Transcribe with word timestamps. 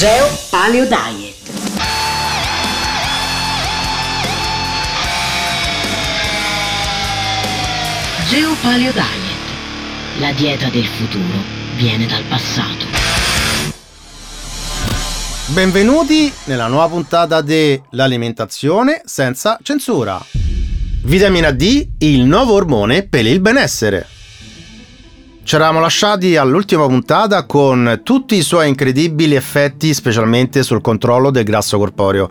Geo 0.00 0.26
Paleo 0.48 0.86
Diet. 0.86 1.34
Geo 8.30 8.54
Paleo 8.62 8.92
Diet. 8.92 9.02
La 10.20 10.32
dieta 10.32 10.70
del 10.70 10.86
futuro 10.86 11.42
viene 11.76 12.06
dal 12.06 12.22
passato. 12.22 12.86
Benvenuti 15.48 16.32
nella 16.44 16.68
nuova 16.68 16.88
puntata 16.88 17.42
di 17.42 17.78
L'alimentazione 17.90 19.02
senza 19.04 19.58
censura. 19.62 20.18
Vitamina 21.02 21.50
D, 21.50 21.86
il 21.98 22.22
nuovo 22.22 22.54
ormone 22.54 23.06
per 23.06 23.26
il 23.26 23.40
benessere. 23.40 24.06
Ci 25.42 25.56
eravamo 25.56 25.80
lasciati 25.80 26.36
all'ultima 26.36 26.86
puntata 26.86 27.44
con 27.44 28.02
tutti 28.04 28.36
i 28.36 28.42
suoi 28.42 28.68
incredibili 28.68 29.34
effetti, 29.34 29.92
specialmente 29.94 30.62
sul 30.62 30.80
controllo 30.80 31.30
del 31.30 31.44
grasso 31.44 31.76
corporeo. 31.76 32.30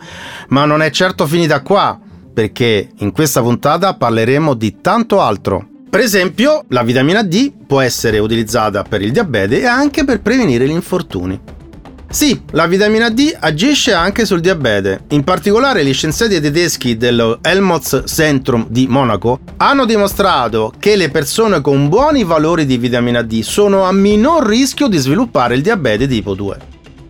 Ma 0.50 0.64
non 0.66 0.82
è 0.82 0.90
certo 0.90 1.28
finita 1.28 1.62
qua, 1.62 2.00
perché 2.34 2.90
in 3.00 3.12
questa 3.12 3.42
puntata 3.42 3.94
parleremo 3.96 4.54
di 4.54 4.80
tanto 4.80 5.20
altro. 5.20 5.68
Per 5.90 6.00
esempio, 6.00 6.64
la 6.70 6.84
vitamina 6.84 7.24
D 7.24 7.52
può 7.68 7.82
essere 7.82 8.20
utilizzata 8.20 8.84
per 8.84 9.02
il 9.02 9.12
diabete 9.12 9.60
e 9.60 9.66
anche 9.66 10.06
per 10.06 10.22
prevenire 10.22 10.66
gli 10.66 10.72
infortuni. 10.72 11.58
Sì, 12.12 12.42
la 12.54 12.66
vitamina 12.66 13.12
D 13.12 13.38
agisce 13.40 13.94
anche 13.94 14.26
sul 14.26 14.40
diabete. 14.40 15.02
In 15.10 15.24
particolare 15.24 15.86
gli 15.86 15.94
scienziati 15.94 16.42
tedeschi 16.42 16.98
del 16.98 17.38
Helmholtz 17.40 18.04
Zentrum 18.06 18.66
di 18.68 18.88
Monaco 18.90 19.42
hanno 19.58 19.86
dimostrato 19.86 20.74
che 20.80 20.96
le 20.96 21.10
persone 21.10 21.62
con 21.62 21.88
buoni 21.88 22.24
valori 22.24 22.66
di 22.66 22.78
vitamina 22.78 23.22
D 23.22 23.42
sono 23.42 23.84
a 23.84 23.92
minor 23.92 24.44
rischio 24.44 24.88
di 24.88 24.98
sviluppare 24.98 25.54
il 25.54 25.62
diabete 25.62 26.08
tipo 26.08 26.34
2. 26.34 26.58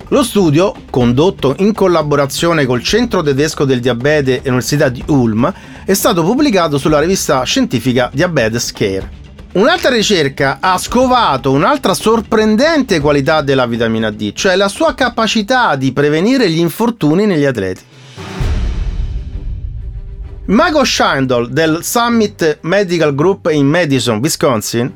Lo 0.09 0.21
studio, 0.21 0.73
condotto 0.89 1.55
in 1.59 1.73
collaborazione 1.73 2.65
col 2.65 2.83
Centro 2.83 3.21
tedesco 3.21 3.63
del 3.63 3.79
diabete 3.79 4.37
e 4.37 4.41
l'Università 4.45 4.89
di 4.89 5.01
Ulm, 5.07 5.51
è 5.85 5.93
stato 5.93 6.23
pubblicato 6.23 6.77
sulla 6.77 6.99
rivista 6.99 7.41
scientifica 7.43 8.09
Diabetes 8.11 8.73
Care. 8.73 9.18
Un'altra 9.51 9.89
ricerca 9.89 10.59
ha 10.61 10.77
scovato 10.77 11.51
un'altra 11.51 11.95
sorprendente 11.95 12.99
qualità 12.99 13.41
della 13.41 13.65
vitamina 13.65 14.11
D, 14.11 14.31
cioè 14.33 14.55
la 14.55 14.67
sua 14.67 14.93
capacità 14.93 15.75
di 15.75 15.91
prevenire 15.91 16.47
gli 16.51 16.59
infortuni 16.59 17.25
negli 17.25 17.45
atleti. 17.45 17.81
Michael 20.45 20.85
Scheindel 20.85 21.49
del 21.49 21.79
Summit 21.81 22.59
Medical 22.61 23.15
Group 23.15 23.49
in 23.51 23.65
Madison, 23.65 24.19
Wisconsin, 24.19 24.93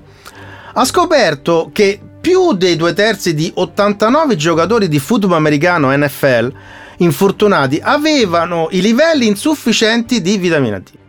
ha 0.74 0.86
scoperto 0.86 1.72
che 1.74 2.00
più 2.22 2.54
dei 2.54 2.76
due 2.76 2.94
terzi 2.94 3.34
di 3.34 3.52
89 3.56 4.36
giocatori 4.36 4.88
di 4.88 5.00
football 5.00 5.34
americano 5.34 5.96
NFL 5.98 6.54
infortunati 6.98 7.80
avevano 7.82 8.68
i 8.70 8.82
livelli 8.82 9.26
insufficienti 9.26 10.22
di 10.22 10.38
vitamina 10.38 10.78
D. 10.78 11.02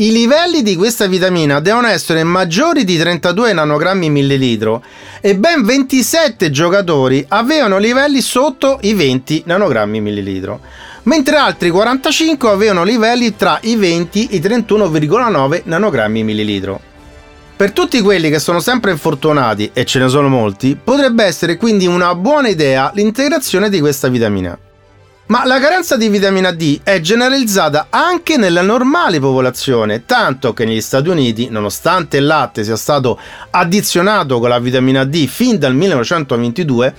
I 0.00 0.12
livelli 0.12 0.62
di 0.62 0.76
questa 0.76 1.08
vitamina 1.08 1.58
devono 1.58 1.88
essere 1.88 2.22
maggiori 2.22 2.84
di 2.84 2.96
32 2.96 3.52
nanogrammi 3.52 4.08
millilitro 4.08 4.80
e 5.20 5.34
ben 5.34 5.64
27 5.64 6.52
giocatori 6.52 7.24
avevano 7.26 7.78
livelli 7.78 8.20
sotto 8.20 8.78
i 8.82 8.94
20 8.94 9.42
nanogrammi 9.46 10.00
millilitro, 10.00 10.60
mentre 11.02 11.34
altri 11.34 11.70
45 11.70 12.48
avevano 12.48 12.84
livelli 12.84 13.34
tra 13.34 13.58
i 13.62 13.74
20 13.74 14.28
e 14.30 14.36
i 14.36 14.40
31,9 14.40 15.62
nanogrammi 15.64 16.22
millilitro. 16.22 16.80
Per 17.56 17.72
tutti 17.72 18.00
quelli 18.00 18.30
che 18.30 18.38
sono 18.38 18.60
sempre 18.60 18.92
infortunati, 18.92 19.70
e 19.72 19.84
ce 19.84 19.98
ne 19.98 20.08
sono 20.08 20.28
molti, 20.28 20.78
potrebbe 20.80 21.24
essere 21.24 21.56
quindi 21.56 21.88
una 21.88 22.14
buona 22.14 22.46
idea 22.46 22.92
l'integrazione 22.94 23.68
di 23.68 23.80
questa 23.80 24.06
vitamina. 24.06 24.56
Ma 25.28 25.44
la 25.44 25.60
carenza 25.60 25.96
di 25.98 26.08
vitamina 26.08 26.52
D 26.52 26.80
è 26.82 27.00
generalizzata 27.00 27.88
anche 27.90 28.38
nella 28.38 28.62
normale 28.62 29.20
popolazione, 29.20 30.06
tanto 30.06 30.54
che 30.54 30.64
negli 30.64 30.80
Stati 30.80 31.10
Uniti, 31.10 31.50
nonostante 31.50 32.16
il 32.16 32.24
latte 32.24 32.64
sia 32.64 32.76
stato 32.76 33.20
addizionato 33.50 34.38
con 34.38 34.48
la 34.48 34.58
vitamina 34.58 35.04
D 35.04 35.26
fin 35.26 35.58
dal 35.58 35.74
1922, 35.74 36.94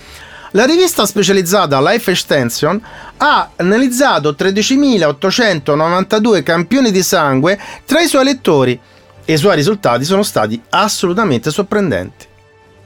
la 0.51 0.65
rivista 0.65 1.07
specializzata 1.07 1.81
Life 1.81 2.11
Extension 2.11 2.79
ha 3.17 3.49
analizzato 3.55 4.35
13.892 4.37 6.43
campioni 6.43 6.91
di 6.91 7.01
sangue 7.01 7.59
tra 7.83 7.99
i 7.99 8.07
suoi 8.07 8.25
lettori 8.25 8.79
e 9.25 9.33
i 9.33 9.37
suoi 9.37 9.55
risultati 9.55 10.03
sono 10.03 10.21
stati 10.21 10.61
assolutamente 10.69 11.49
sorprendenti 11.49 12.28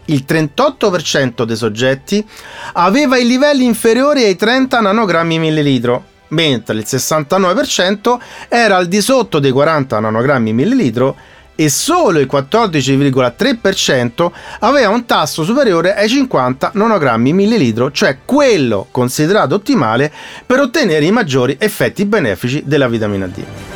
il 0.06 0.26
38% 0.28 1.44
dei 1.44 1.56
soggetti 1.56 2.26
aveva 2.74 3.18
i 3.18 3.26
livelli 3.26 3.66
inferiori 3.66 4.24
ai 4.24 4.36
30 4.36 4.82
nanogrammi 4.82 5.40
millilitro, 5.40 6.04
mentre 6.30 6.76
il 6.76 6.86
69% 6.88 8.18
era 8.50 8.78
al 8.78 8.88
di 8.88 9.02
sotto 9.02 9.40
dei 9.40 9.52
40 9.52 10.00
nanogrammi 10.00 10.54
millilitro 10.54 11.16
e 11.56 11.70
solo 11.70 12.20
il 12.20 12.28
14,3% 12.32 14.32
aveva 14.60 14.90
un 14.90 15.06
tasso 15.06 15.44
superiore 15.44 15.96
ai 15.96 16.10
50 16.10 16.72
nanogrammi 16.74 17.32
millilitro, 17.32 17.92
cioè 17.92 18.18
quello 18.26 18.88
considerato 18.92 19.56
ottimale 19.56 20.12
per 20.46 20.60
ottenere 20.60 21.06
i 21.06 21.12
maggiori 21.12 21.56
effetti 21.60 22.06
benefici 22.06 22.64
della 22.66 22.88
vitamina 22.88 23.28
D. 23.28 23.73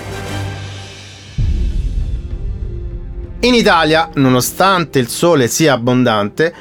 In 3.48 3.54
Italia, 3.54 4.10
nonostante 4.16 5.00
il 5.00 5.08
sole 5.08 5.48
sia 5.48 5.72
abbondante, 5.72 6.54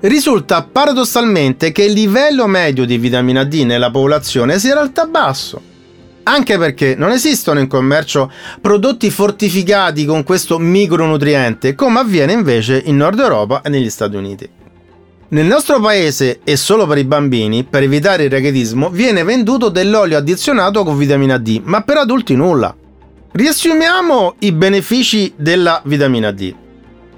risulta 0.00 0.62
paradossalmente 0.62 1.72
che 1.72 1.84
il 1.84 1.94
livello 1.94 2.46
medio 2.46 2.84
di 2.84 2.98
vitamina 2.98 3.44
D 3.44 3.62
nella 3.64 3.90
popolazione 3.90 4.58
sia 4.58 4.72
in 4.72 4.74
realtà 4.74 5.06
basso. 5.06 5.58
Anche 6.24 6.58
perché 6.58 6.96
non 6.96 7.12
esistono 7.12 7.60
in 7.60 7.66
commercio 7.66 8.30
prodotti 8.60 9.10
fortificati 9.10 10.04
con 10.04 10.22
questo 10.22 10.58
micronutriente, 10.58 11.74
come 11.74 12.00
avviene 12.00 12.34
invece 12.34 12.82
in 12.84 12.98
Nord 12.98 13.20
Europa 13.20 13.62
e 13.62 13.70
negli 13.70 13.88
Stati 13.88 14.16
Uniti. 14.16 14.46
Nel 15.28 15.46
nostro 15.46 15.80
paese, 15.80 16.40
e 16.44 16.58
solo 16.58 16.86
per 16.86 16.98
i 16.98 17.04
bambini, 17.04 17.64
per 17.64 17.84
evitare 17.84 18.24
il 18.24 18.30
rachetismo, 18.30 18.90
viene 18.90 19.24
venduto 19.24 19.70
dell'olio 19.70 20.18
addizionato 20.18 20.84
con 20.84 20.98
vitamina 20.98 21.38
D, 21.38 21.62
ma 21.64 21.80
per 21.80 21.96
adulti 21.96 22.36
nulla. 22.36 22.76
Riassumiamo 23.36 24.36
i 24.38 24.52
benefici 24.52 25.32
della 25.34 25.82
vitamina 25.86 26.30
D. 26.30 26.54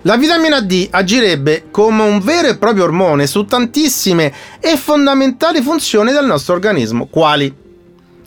La 0.00 0.16
vitamina 0.16 0.62
D 0.62 0.88
agirebbe 0.90 1.64
come 1.70 2.04
un 2.04 2.20
vero 2.20 2.48
e 2.48 2.56
proprio 2.56 2.84
ormone 2.84 3.26
su 3.26 3.44
tantissime 3.44 4.32
e 4.58 4.78
fondamentali 4.78 5.60
funzioni 5.60 6.12
del 6.12 6.24
nostro 6.24 6.54
organismo, 6.54 7.04
quali 7.08 7.54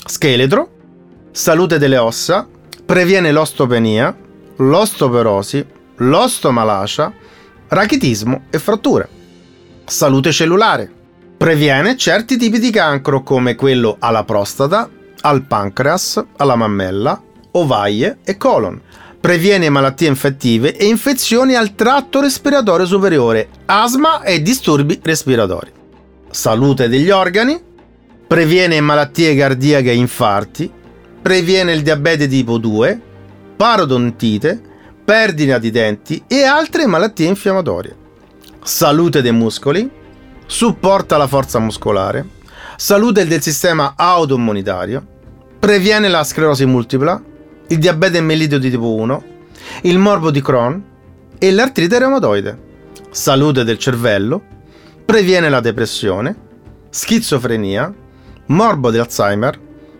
scheletro, 0.06 0.70
salute 1.32 1.80
delle 1.80 1.98
ossa, 1.98 2.48
previene 2.86 3.32
l'ostopenia, 3.32 4.16
l'ostoperosi, 4.58 5.66
l'ostomalacia, 5.96 7.12
rachitismo 7.70 8.44
e 8.52 8.60
fratture. 8.60 9.10
Salute 9.86 10.32
cellulare. 10.32 10.92
Previene 11.38 11.98
certi 11.98 12.38
tipi 12.38 12.60
di 12.60 12.70
cancro 12.70 13.24
come 13.24 13.56
quello 13.56 13.96
alla 13.98 14.26
prostata, 14.26 14.88
al 15.22 15.42
pancreas, 15.48 16.24
alla 16.38 16.56
mammella, 16.56 17.24
ovaie 17.52 18.20
e 18.24 18.38
colon. 18.38 18.82
Previene 19.20 19.70
malattie 19.70 20.08
infettive 20.08 20.76
e 20.78 20.86
infezioni 20.86 21.54
al 21.54 21.76
tratto 21.76 22.22
respiratorio 22.22 22.86
superiore, 22.86 23.50
asma 23.66 24.24
e 24.24 24.42
disturbi 24.42 25.00
respiratori. 25.04 25.72
Salute 26.30 26.88
degli 26.88 27.10
organi. 27.10 27.62
Previene 28.28 28.80
malattie 28.80 29.36
cardiache 29.36 29.92
e 29.92 29.96
infarti. 29.96 30.72
Previene 31.22 31.74
il 31.74 31.82
diabete 31.82 32.28
tipo 32.28 32.58
2, 32.58 33.02
parodontite, 33.58 34.62
perdita 35.04 35.58
di 35.58 35.72
denti 35.72 36.24
e 36.28 36.44
altre 36.44 36.86
malattie 36.86 37.28
infiammatorie. 37.28 37.96
Salute 38.64 39.22
dei 39.22 39.34
muscoli. 39.34 39.90
Supporta 40.46 41.18
la 41.18 41.28
forza 41.28 41.60
muscolare. 41.60 42.26
Salute 42.78 43.28
del 43.28 43.42
sistema 43.42 43.96
autoimmunitario. 43.98 45.06
Previene 45.60 46.08
la 46.08 46.24
sclerosi 46.24 46.66
multipla 46.66 47.22
il 47.70 47.78
diabete 47.78 48.22
mellito 48.22 48.58
di 48.58 48.70
tipo 48.70 48.94
1, 48.96 49.24
il 49.84 49.98
morbo 49.98 50.32
di 50.32 50.42
Crohn 50.42 50.84
e 51.38 51.52
l'artrite 51.52 52.00
reumatoide. 52.00 52.68
Salute 53.12 53.64
del 53.64 53.78
cervello, 53.78 54.42
previene 55.06 55.50
la 55.50 55.60
depressione, 55.60 56.36
schizofrenia, 56.90 57.94
morbo 58.48 58.92
di 58.92 58.98
Alzheimer 58.98 59.60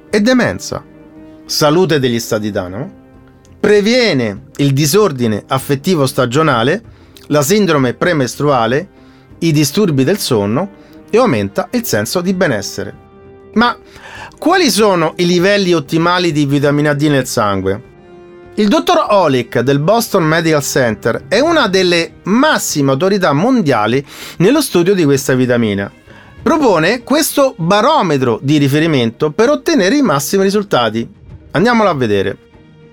e 0.10 0.22
demenza. 0.22 0.84
Salute 1.46 2.00
degli 2.00 2.20
stati 2.20 2.52
d'animo, 2.52 2.92
previene 3.60 4.44
il 4.58 4.74
disordine 4.74 5.44
affettivo 5.48 6.06
stagionale, 6.06 6.82
la 7.28 7.42
sindrome 7.42 7.94
premestruale, 7.94 8.88
i 9.40 9.52
disturbi 9.52 10.04
del 10.04 10.18
sonno 10.18 10.70
e 11.10 11.18
aumenta 11.18 11.70
il 11.72 11.86
senso 11.86 12.22
di 12.22 12.34
benessere. 12.34 13.08
Ma 13.54 13.76
quali 14.40 14.72
sono 14.72 15.16
i 15.18 15.26
livelli 15.26 15.74
ottimali 15.74 16.32
di 16.32 16.46
vitamina 16.46 16.94
D 16.94 17.02
nel 17.10 17.28
sangue? 17.28 17.84
Il 18.56 18.70
dottor 18.70 19.08
Olick 19.10 19.60
del 19.60 19.80
Boston 19.80 20.24
Medical 20.24 20.64
Center 20.64 21.26
è 21.28 21.40
una 21.40 21.68
delle 21.68 22.14
massime 22.24 22.92
autorità 22.92 23.34
mondiali 23.34 24.04
nello 24.38 24.62
studio 24.62 24.94
di 24.94 25.04
questa 25.04 25.36
vitamina. 25.36 25.92
propone 26.42 27.04
questo 27.04 27.54
barometro 27.58 28.40
di 28.42 28.58
riferimento 28.58 29.30
per 29.32 29.50
ottenere 29.50 29.98
i 29.98 30.02
massimi 30.02 30.44
risultati. 30.44 31.08
Andiamolo 31.52 31.90
a 31.90 31.94
vedere. 31.94 32.38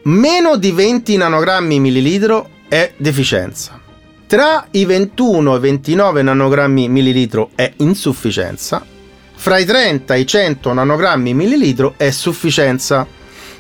Meno 0.02 0.56
di 0.56 0.72
20 0.72 1.16
nanogrammi 1.16 1.78
millilitro 1.78 2.48
è 2.69 2.93
deficienza. 2.96 3.81
Tra 4.26 4.66
i 4.72 4.84
21 4.84 5.54
e 5.54 5.56
i 5.56 5.60
29 5.60 6.22
nanogrammi 6.22 6.88
millilitro 6.88 7.50
è 7.54 7.72
insufficienza. 7.76 8.94
Fra 9.36 9.58
i 9.58 9.64
30 9.64 10.14
e 10.14 10.20
i 10.20 10.26
100 10.26 10.72
nanogrammi 10.72 11.34
millilitro 11.34 11.94
è 11.96 12.10
sufficienza. 12.10 13.06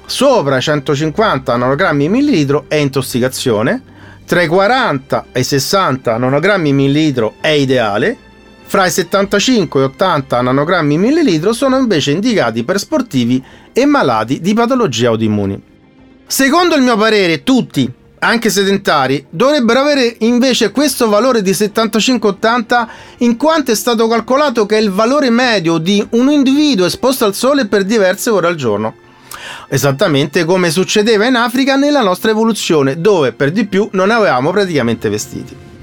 Sopra 0.04 0.56
i 0.56 0.60
150 0.60 1.56
nanogrammi 1.56 2.08
millilitro 2.08 2.64
è 2.68 2.74
intossicazione. 2.76 3.82
Tra 4.24 4.42
i 4.42 4.48
40 4.48 5.26
e 5.32 5.40
i 5.40 5.44
60 5.44 6.16
nanogrammi 6.16 6.72
millilitro 6.72 7.34
è 7.40 7.48
ideale 7.48 8.24
fra 8.68 8.84
i 8.84 8.90
75 8.90 9.80
e 9.80 9.84
80 9.84 10.40
nanogrammi 10.40 10.98
millilitro 10.98 11.52
sono 11.52 11.78
invece 11.78 12.10
indicati 12.10 12.64
per 12.64 12.80
sportivi 12.80 13.42
e 13.72 13.86
malati 13.86 14.40
di 14.40 14.54
patologie 14.54 15.06
autoimmuni. 15.06 15.62
Secondo 16.26 16.74
il 16.74 16.82
mio 16.82 16.96
parere, 16.96 17.44
tutti, 17.44 17.88
anche 18.18 18.50
sedentari, 18.50 19.26
dovrebbero 19.28 19.80
avere 19.80 20.16
invece 20.20 20.70
questo 20.70 21.08
valore 21.08 21.42
di 21.42 21.50
75-80 21.50 22.86
in 23.18 23.36
quanto 23.36 23.70
è 23.70 23.74
stato 23.74 24.08
calcolato 24.08 24.66
che 24.66 24.78
è 24.78 24.80
il 24.80 24.90
valore 24.90 25.30
medio 25.30 25.78
di 25.78 26.04
un 26.10 26.30
individuo 26.30 26.86
esposto 26.86 27.24
al 27.24 27.34
sole 27.34 27.66
per 27.66 27.84
diverse 27.84 28.30
ore 28.30 28.46
al 28.46 28.54
giorno. 28.54 28.94
Esattamente 29.68 30.44
come 30.44 30.70
succedeva 30.70 31.26
in 31.26 31.34
Africa 31.34 31.76
nella 31.76 32.02
nostra 32.02 32.30
evoluzione, 32.30 33.00
dove 33.00 33.32
per 33.32 33.52
di 33.52 33.66
più 33.66 33.88
non 33.92 34.10
avevamo 34.10 34.50
praticamente 34.50 35.08
vestiti. 35.08 35.75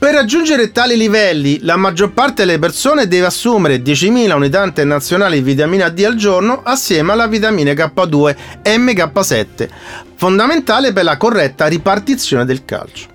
Per 0.00 0.14
raggiungere 0.14 0.72
tali 0.72 0.96
livelli, 0.96 1.58
la 1.60 1.76
maggior 1.76 2.12
parte 2.12 2.46
delle 2.46 2.58
persone 2.58 3.06
deve 3.06 3.26
assumere 3.26 3.82
10.000 3.82 4.32
unità 4.32 4.64
internazionali 4.64 5.36
di 5.36 5.42
vitamina 5.42 5.90
D 5.90 6.02
al 6.06 6.14
giorno 6.14 6.62
assieme 6.64 7.12
alla 7.12 7.26
vitamina 7.26 7.72
K2 7.72 8.36
e 8.62 8.78
MK7, 8.78 9.68
fondamentale 10.14 10.94
per 10.94 11.04
la 11.04 11.18
corretta 11.18 11.66
ripartizione 11.66 12.46
del 12.46 12.64
calcio. 12.64 13.08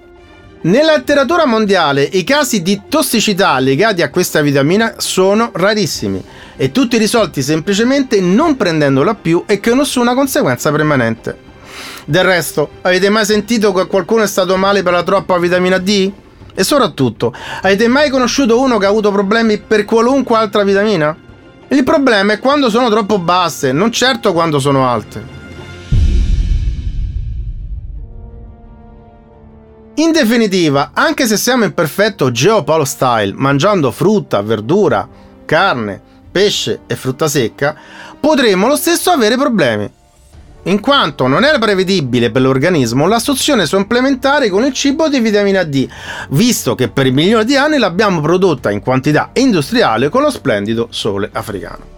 Nella 0.62 0.96
letteratura 0.96 1.48
mondiale 1.48 2.04
i 2.04 2.24
casi 2.24 2.62
di 2.62 2.80
tossicità 2.88 3.58
legati 3.58 4.04
a 4.04 4.12
questa 4.12 4.42
vitamina 4.42 4.94
sono 4.98 5.50
rarissimi 5.56 6.24
e 6.56 6.72
tutti 6.72 7.00
risolti 7.00 7.42
semplicemente 7.42 8.22
non 8.22 8.58
prendendola 8.58 9.16
più 9.16 9.44
e 9.48 9.60
con 9.60 9.78
nessuna 9.78 10.14
conseguenza 10.14 10.70
permanente. 10.70 11.36
Del 12.06 12.24
resto, 12.24 12.70
avete 12.84 13.10
mai 13.10 13.26
sentito 13.26 13.74
che 13.74 13.88
qualcuno 13.88 14.22
è 14.22 14.28
stato 14.28 14.56
male 14.56 14.84
per 14.84 14.94
la 14.94 15.02
troppa 15.02 15.40
vitamina 15.40 15.80
D? 15.80 16.12
E 16.58 16.64
soprattutto, 16.64 17.34
avete 17.62 17.90
mai 17.90 18.10
conosciuto 18.10 18.62
uno 18.62 18.78
che 18.78 18.86
ha 18.86 18.90
avuto 18.90 19.12
problemi 19.12 19.58
per 19.60 19.84
qualunque 19.84 20.38
altra 20.38 20.64
vitamina? 20.64 21.16
Il 21.68 21.84
problema 21.84 22.32
è 22.32 22.40
quando 22.40 22.70
sono 22.70 22.90
troppo 22.90 23.20
basse, 23.20 23.74
non 23.74 23.92
certo 23.92 24.32
quando 24.32 24.60
sono 24.60 24.88
alte. 24.88 25.34
In 29.96 30.12
definitiva, 30.14 30.92
anche 30.94 31.28
se 31.28 31.36
siamo 31.36 31.66
in 31.66 31.74
perfetto 31.74 32.32
geopalo 32.32 32.86
style, 32.86 33.34
mangiando 33.36 33.92
frutta, 33.92 34.42
verdura, 34.42 35.08
carne, 35.44 36.02
pesce 36.32 36.82
e 36.88 36.96
frutta 36.96 37.28
secca, 37.28 37.76
potremmo 38.18 38.68
lo 38.68 38.78
stesso 38.78 39.10
avere 39.10 39.36
problemi 39.36 39.90
in 40.66 40.80
quanto 40.80 41.28
non 41.28 41.44
era 41.44 41.60
prevedibile 41.60 42.32
per 42.32 42.42
l'organismo 42.42 43.08
l'assunzione 43.08 43.66
supplementare 43.66 44.50
con 44.50 44.64
il 44.64 44.74
cibo 44.74 45.08
di 45.10 45.20
vitamina 45.20 45.64
D, 45.64 45.88
visto 46.30 46.76
che 46.76 46.90
per 46.90 47.12
milioni 47.12 47.46
di 47.46 47.56
anni 47.56 47.78
l'abbiamo 47.78 48.22
prodotta 48.22 48.72
in 48.72 48.82
quantità 48.82 49.30
industriale 49.34 50.10
con 50.10 50.22
lo 50.22 50.30
splendido 50.30 50.88
sole 50.90 51.30
africano. 51.32 51.94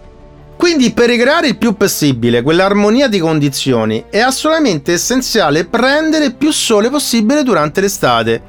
Quindi 0.56 0.90
per 0.90 1.08
ricreare 1.08 1.46
il 1.46 1.56
più 1.56 1.76
possibile 1.76 2.42
quell'armonia 2.42 3.06
di 3.06 3.20
condizioni 3.20 4.06
è 4.10 4.18
assolutamente 4.18 4.92
essenziale 4.92 5.64
prendere 5.64 6.32
più 6.32 6.50
sole 6.50 6.90
possibile 6.90 7.44
durante 7.44 7.80
l'estate, 7.80 8.42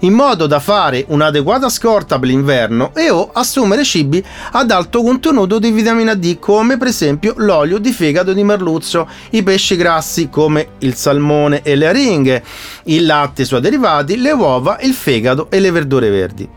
in 0.00 0.12
modo 0.12 0.46
da 0.46 0.60
fare 0.60 1.04
un'adeguata 1.08 1.68
scorta 1.68 2.18
per 2.18 2.28
l'inverno 2.28 2.92
e 2.94 3.10
o 3.10 3.30
assumere 3.32 3.84
cibi 3.84 4.24
ad 4.52 4.70
alto 4.70 5.02
contenuto 5.02 5.58
di 5.58 5.70
vitamina 5.70 6.14
D 6.14 6.38
come 6.38 6.76
per 6.76 6.88
esempio 6.88 7.34
l'olio 7.36 7.78
di 7.78 7.92
fegato 7.92 8.32
di 8.32 8.44
merluzzo, 8.44 9.08
i 9.30 9.42
pesci 9.42 9.76
grassi 9.76 10.28
come 10.28 10.70
il 10.78 10.94
salmone 10.94 11.62
e 11.62 11.76
le 11.76 11.86
aringhe, 11.86 12.42
il 12.84 13.06
latte 13.06 13.42
e 13.42 13.44
i 13.44 13.46
suoi 13.46 13.60
derivati, 13.60 14.20
le 14.20 14.32
uova, 14.32 14.78
il 14.82 14.92
fegato 14.94 15.48
e 15.50 15.60
le 15.60 15.70
verdure 15.70 16.10
verdi. 16.10 16.48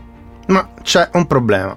Ma 0.48 0.68
c'è 0.82 1.08
un 1.12 1.26
problema. 1.26 1.76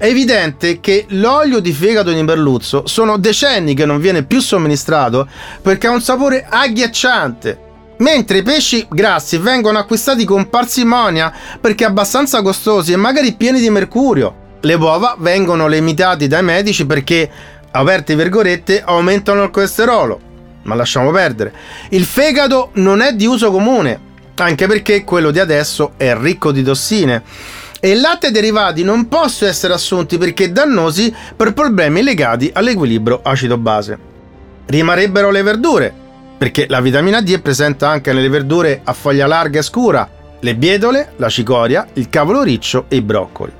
È 0.00 0.06
evidente 0.06 0.80
che 0.80 1.04
l'olio 1.10 1.60
di 1.60 1.72
fegato 1.72 2.10
di 2.10 2.22
merluzzo 2.22 2.86
sono 2.86 3.18
decenni 3.18 3.74
che 3.74 3.84
non 3.84 4.00
viene 4.00 4.22
più 4.22 4.40
somministrato 4.40 5.28
perché 5.60 5.88
ha 5.88 5.90
un 5.90 6.00
sapore 6.00 6.46
agghiacciante. 6.48 7.68
Mentre 8.00 8.38
i 8.38 8.42
pesci 8.42 8.86
grassi 8.88 9.36
vengono 9.36 9.78
acquistati 9.78 10.24
con 10.24 10.48
parsimonia 10.48 11.32
perché 11.60 11.84
abbastanza 11.84 12.40
costosi 12.40 12.92
e 12.92 12.96
magari 12.96 13.34
pieni 13.34 13.60
di 13.60 13.68
mercurio. 13.68 14.48
Le 14.60 14.74
uova 14.74 15.16
vengono 15.18 15.66
limitati 15.66 16.26
dai 16.26 16.42
medici 16.42 16.86
perché, 16.86 17.30
aperte 17.70 18.16
virgolette, 18.16 18.82
aumentano 18.82 19.42
il 19.42 19.50
colesterolo. 19.50 20.20
Ma 20.62 20.74
lasciamo 20.74 21.10
perdere. 21.10 21.52
Il 21.90 22.04
fegato 22.04 22.70
non 22.74 23.02
è 23.02 23.14
di 23.14 23.26
uso 23.26 23.50
comune, 23.50 23.98
anche 24.36 24.66
perché 24.66 25.04
quello 25.04 25.30
di 25.30 25.38
adesso 25.38 25.92
è 25.98 26.14
ricco 26.16 26.52
di 26.52 26.62
tossine 26.62 27.22
e 27.80 27.90
il 27.90 28.00
latte 28.00 28.28
e 28.28 28.30
derivati 28.30 28.82
non 28.82 29.08
possono 29.08 29.50
essere 29.50 29.74
assunti 29.74 30.16
perché 30.16 30.52
dannosi 30.52 31.14
per 31.36 31.52
problemi 31.52 32.02
legati 32.02 32.50
all'equilibrio 32.52 33.20
acido-base. 33.22 33.98
Rimarrebbero 34.66 35.30
le 35.30 35.42
verdure, 35.42 35.94
perché 36.40 36.64
la 36.70 36.80
vitamina 36.80 37.20
D 37.20 37.34
è 37.34 37.40
presente 37.42 37.84
anche 37.84 38.14
nelle 38.14 38.30
verdure 38.30 38.80
a 38.82 38.94
foglia 38.94 39.26
larga 39.26 39.58
e 39.58 39.62
scura, 39.62 40.08
le 40.40 40.54
bietole, 40.54 41.12
la 41.16 41.28
cicoria, 41.28 41.86
il 41.92 42.08
cavolo 42.08 42.42
riccio 42.42 42.86
e 42.88 42.96
i 42.96 43.02
broccoli. 43.02 43.52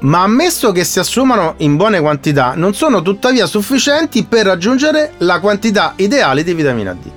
Ma 0.00 0.20
ammesso 0.20 0.70
che 0.70 0.84
si 0.84 0.98
assumano 0.98 1.54
in 1.60 1.76
buone 1.76 1.98
quantità, 1.98 2.52
non 2.54 2.74
sono 2.74 3.00
tuttavia 3.00 3.46
sufficienti 3.46 4.24
per 4.24 4.44
raggiungere 4.44 5.14
la 5.20 5.40
quantità 5.40 5.94
ideale 5.96 6.44
di 6.44 6.52
vitamina 6.52 6.92
D. 6.92 7.10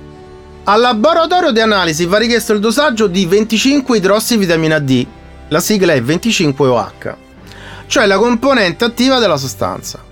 Al 0.64 0.80
laboratorio 0.80 1.50
di 1.50 1.60
analisi 1.60 2.06
va 2.06 2.16
richiesto 2.16 2.54
il 2.54 2.60
dosaggio 2.60 3.06
di 3.06 3.26
25 3.26 3.98
idrossi 3.98 4.38
vitamina 4.38 4.78
D 4.78 5.06
la 5.48 5.60
sigla 5.60 5.92
è 5.92 6.00
25OH, 6.00 7.14
cioè 7.88 8.06
la 8.06 8.16
componente 8.16 8.86
attiva 8.86 9.18
della 9.18 9.36
sostanza. 9.36 10.03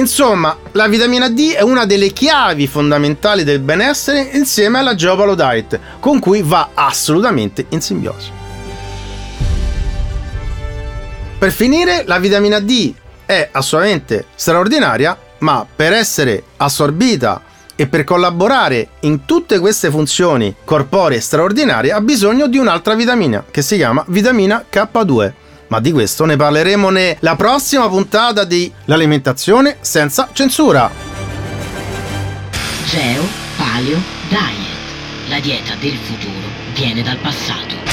Insomma, 0.00 0.56
la 0.72 0.86
vitamina 0.86 1.28
D 1.28 1.54
è 1.54 1.60
una 1.60 1.84
delle 1.84 2.10
chiavi 2.10 2.68
fondamentali 2.68 3.42
del 3.42 3.58
benessere 3.58 4.30
insieme 4.32 4.78
alla 4.78 4.94
Geopalo 4.94 5.34
Diet, 5.34 5.78
con 5.98 6.20
cui 6.20 6.40
va 6.40 6.70
assolutamente 6.74 7.66
in 7.70 7.80
simbiosi. 7.80 8.30
Per 11.38 11.50
finire, 11.50 12.04
la 12.06 12.18
vitamina 12.20 12.60
D 12.60 12.94
è 13.26 13.48
assolutamente 13.50 14.26
straordinaria, 14.36 15.18
ma 15.38 15.66
per 15.74 15.92
essere 15.92 16.44
assorbita 16.58 17.42
e 17.74 17.88
per 17.88 18.04
collaborare 18.04 18.88
in 19.00 19.24
tutte 19.24 19.58
queste 19.58 19.90
funzioni 19.90 20.54
corporee 20.64 21.20
straordinarie 21.20 21.92
ha 21.92 22.00
bisogno 22.00 22.46
di 22.46 22.58
un'altra 22.58 22.94
vitamina 22.94 23.44
che 23.50 23.62
si 23.62 23.76
chiama 23.76 24.04
vitamina 24.08 24.64
K2. 24.70 25.32
Ma 25.68 25.80
di 25.80 25.92
questo 25.92 26.24
ne 26.24 26.36
parleremo 26.36 26.90
nella 26.90 27.36
prossima 27.36 27.88
puntata 27.88 28.44
di 28.44 28.70
L'alimentazione 28.86 29.76
senza 29.80 30.30
censura. 30.32 30.90
Geo 32.86 33.22
Paleo 33.56 33.98
Diet. 34.28 35.28
La 35.28 35.40
dieta 35.40 35.74
del 35.78 35.96
futuro 35.96 36.48
viene 36.74 37.02
dal 37.02 37.18
passato. 37.18 37.87